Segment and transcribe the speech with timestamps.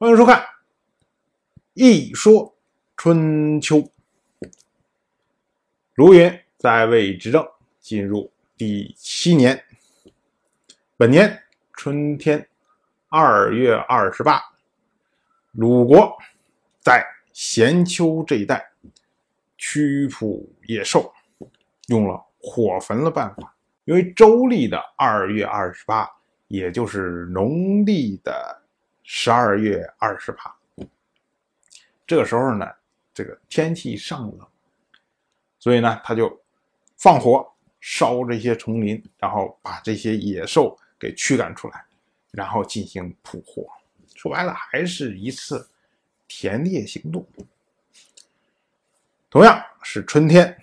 [0.00, 0.38] 欢迎收看
[1.74, 2.56] 《一说
[2.96, 3.78] 春秋》。
[5.96, 7.44] 卢云在位执政
[7.80, 9.60] 进入第七年，
[10.96, 11.42] 本年
[11.72, 12.48] 春天
[13.08, 14.40] 二月二十八，
[15.50, 16.16] 鲁国
[16.78, 18.70] 在咸丘这一带
[19.56, 21.12] 驱捕野兽，
[21.88, 23.52] 用了火焚的办法。
[23.84, 26.08] 因为周历的二月二十八，
[26.46, 28.57] 也就是农历的。
[29.10, 30.54] 十二月二十八，
[32.06, 32.70] 这个时候呢，
[33.14, 34.46] 这个天气尚冷，
[35.58, 36.38] 所以呢，他就
[36.98, 37.50] 放火
[37.80, 41.82] 烧这些丛林，然后把这些野兽给驱赶出来，
[42.32, 43.66] 然后进行捕获。
[44.14, 45.66] 说白了，还是一次
[46.26, 47.26] 田猎行动。
[49.30, 50.54] 同样是春天，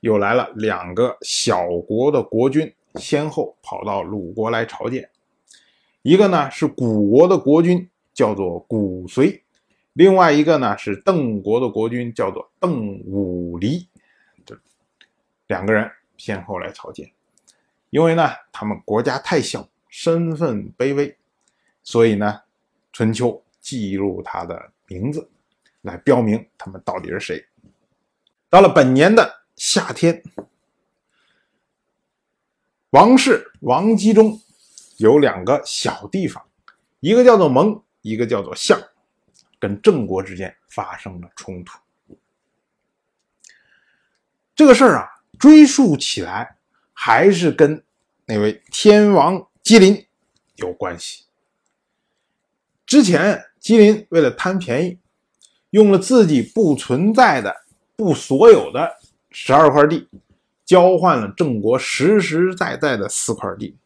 [0.00, 5.08] 又来了两个小国的国君，先后跑到鲁国来朝见。
[6.02, 9.42] 一个呢是古国的国君，叫做古随；
[9.92, 13.86] 另外一个呢是邓国的国君，叫做邓武离。
[14.46, 14.58] 这
[15.46, 17.12] 两个人先后来朝见，
[17.90, 21.14] 因为呢他们国家太小，身份卑微，
[21.82, 22.40] 所以呢
[22.94, 25.28] 春秋记录他的名字，
[25.82, 27.44] 来标明他们到底是谁。
[28.48, 30.22] 到了本年的夏天，
[32.88, 34.40] 王室王姬中。
[35.00, 36.44] 有两个小地方，
[37.00, 38.78] 一个叫做蒙，一个叫做象，
[39.58, 41.78] 跟郑国之间发生了冲突。
[44.54, 46.58] 这个事儿啊，追溯起来
[46.92, 47.82] 还是跟
[48.26, 50.06] 那位天王姬林
[50.56, 51.24] 有关系。
[52.84, 54.98] 之前姬林为了贪便宜，
[55.70, 57.56] 用了自己不存在的、
[57.96, 58.98] 不所有的
[59.30, 60.06] 十二块地，
[60.66, 63.78] 交换了郑国实实在在的四块地。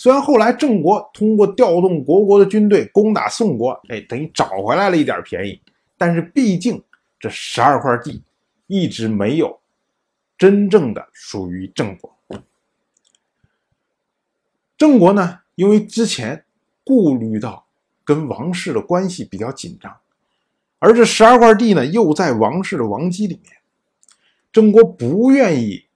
[0.00, 5.60] 虽然后来郑国通过调动国国的军队攻打宋国，哎，等于找回来了一点便宜，
[5.96, 6.80] 但是毕竟
[7.18, 8.22] 这十二块地
[8.68, 9.58] 一直没有
[10.38, 12.16] 真正的属于郑国。
[14.76, 16.44] 郑国呢，因为之前
[16.84, 17.66] 顾虑到
[18.04, 19.96] 跟王室的关系比较紧张，
[20.78, 23.52] 而这十二块地呢又在王室的王姬里面，
[24.52, 25.86] 郑国不愿意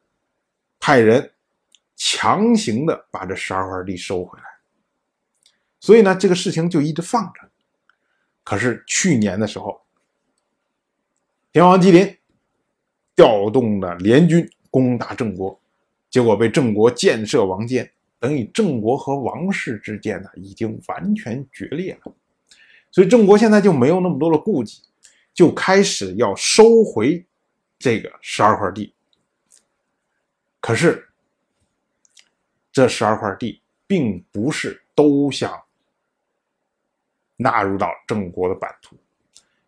[0.80, 1.31] 派人。
[2.04, 4.44] 强行的把这十二块地收回来，
[5.78, 7.48] 所以呢，这个事情就一直放着。
[8.42, 9.80] 可是去年的时候，
[11.52, 12.18] 天王吉林
[13.14, 15.60] 调动了联军攻打郑国，
[16.10, 22.12] 结果被郑国箭射王建，等于郑国和王室之间呢已经完全决裂了。
[22.90, 24.82] 所以郑国现在就没有那么多的顾忌，
[25.32, 27.24] 就开始要收回
[27.78, 28.92] 这个十二块地。
[30.58, 31.10] 可是。
[32.72, 35.62] 这十二块地并不是都想
[37.36, 38.96] 纳入到郑国的版图，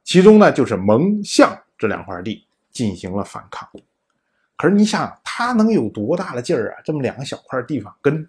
[0.03, 3.69] 其中呢，就是蒙象这两块地进行了反抗。
[4.57, 6.83] 可是你想，他能有多大的劲儿啊？
[6.85, 8.27] 这么两个小块地方，跟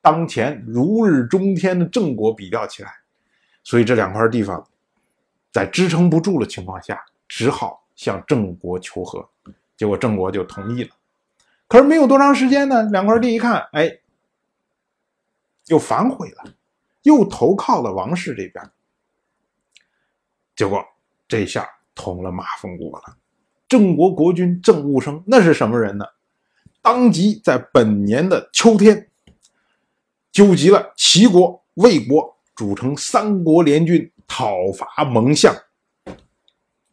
[0.00, 2.90] 当前如日中天的郑国比较起来，
[3.62, 4.66] 所以这两块地方
[5.52, 9.28] 在支撑不住的情况下，只好向郑国求和。
[9.76, 10.95] 结果郑国就同意了。
[11.68, 13.98] 可是没有多长时间呢，两块地一看，哎，
[15.66, 16.44] 又反悔了，
[17.02, 18.70] 又投靠了王室这边。
[20.54, 20.84] 结果
[21.26, 23.16] 这下捅了马蜂窝了。
[23.68, 26.06] 郑国国君郑务生那是什么人呢？
[26.80, 29.10] 当即在本年的秋天，
[30.30, 35.52] 纠集了齐国、魏国，组成三国联军讨伐蒙相。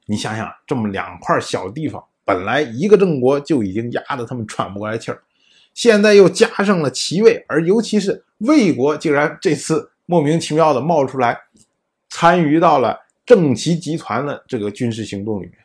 [0.07, 2.03] 你想想，这么两块小地方。
[2.25, 5.21] 本来一个郑国就已经压得他们喘不过来气儿，
[5.73, 11.37] 现在又加上了齐魏，而尤其是魏国，竟然这次莫名其妙的冒出来，
[12.09, 15.57] 参与到了郑齐集团的这个军事行动里面。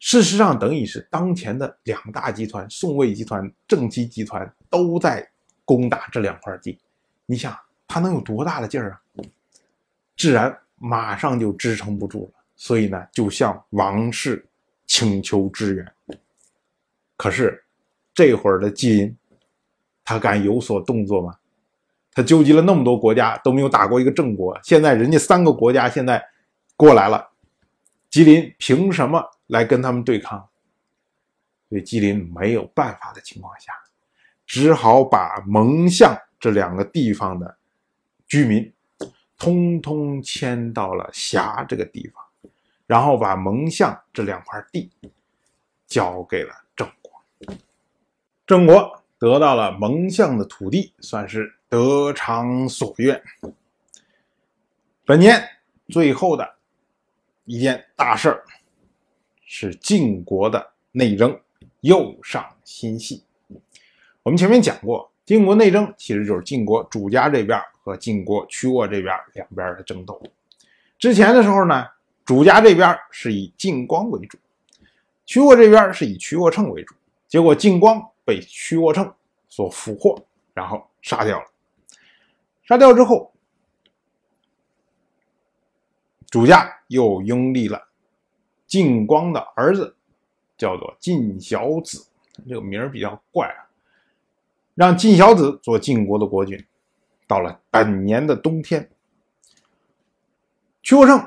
[0.00, 5.26] 事实上，等于是当前的两大集团——宋魏集团、郑齐集团都在
[5.64, 6.78] 攻打这两块地。
[7.24, 7.56] 你想，
[7.88, 9.00] 他能有多大的劲儿啊？
[10.16, 12.40] 自然马上就支撑不住了。
[12.54, 14.44] 所以呢，就向王室。
[14.86, 15.94] 请求支援，
[17.16, 17.64] 可是
[18.12, 19.16] 这会儿的吉林，
[20.04, 21.36] 他敢有所动作吗？
[22.12, 26.24] 他纠集了那么多国家都没有打过一个郑国，现在人家三个国家现在
[26.76, 27.30] 过来了，
[28.08, 30.48] 吉林凭什么来跟他们对抗？
[31.68, 33.72] 所以吉林没有办法的情况下，
[34.46, 37.58] 只好把蒙向这两个地方的
[38.28, 38.72] 居民，
[39.36, 42.23] 通通迁到了峡这个地方。
[42.86, 44.90] 然后把蒙相这两块地
[45.86, 47.54] 交给了郑国，
[48.46, 53.22] 郑国得到了蒙相的土地，算是得偿所愿。
[55.04, 55.42] 本年
[55.88, 56.54] 最后的
[57.44, 58.44] 一件大事儿
[59.44, 61.38] 是晋国的内争
[61.80, 63.22] 又上新戏。
[64.22, 70.22] 我们前面讲过，晋国内争其实就是晋国主家这边和晋国曲沃这边两边的争斗。
[70.98, 71.86] 之前的时候呢，
[72.24, 74.38] 主家这边是以晋光为主，
[75.26, 76.94] 曲沃这边是以曲沃称为主。
[77.28, 79.12] 结果晋光被曲沃称
[79.48, 80.18] 所俘获，
[80.52, 81.46] 然后杀掉了。
[82.62, 83.30] 杀掉之后。
[86.30, 87.80] 主家又拥立了
[88.66, 89.94] 晋光的儿子，
[90.56, 92.04] 叫做晋小子，
[92.48, 93.70] 这个名儿比较怪啊。
[94.74, 96.60] 让晋小子做晋国的国君。
[97.28, 98.90] 到了本年的冬天，
[100.82, 101.24] 屈沃胜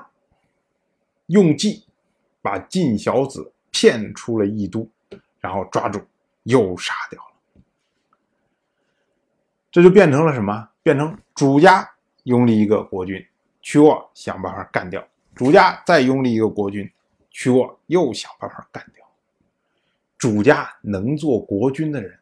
[1.28, 1.86] 用计
[2.42, 4.90] 把晋小子骗出了义都，
[5.40, 6.02] 然后抓住
[6.44, 7.62] 又杀掉了。
[9.72, 10.70] 这就变成了什么？
[10.82, 11.90] 变成主家
[12.24, 13.26] 拥立一个国君。
[13.62, 16.90] 屈沃想办法干掉主家，再拥立一个国君，
[17.30, 19.06] 屈沃又想办法干掉
[20.18, 22.18] 主家能做国君的人，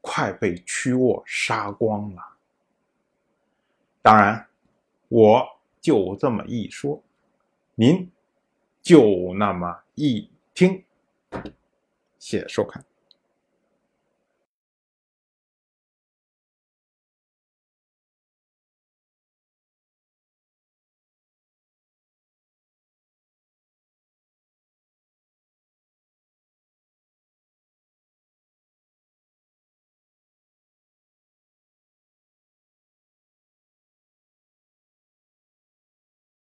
[0.00, 2.22] 快被屈沃杀光了。
[4.02, 4.44] 当然，
[5.08, 5.46] 我
[5.80, 7.00] 就这么一说，
[7.76, 8.10] 您
[8.82, 10.84] 就那么一听。
[12.18, 12.91] 谢谢收看。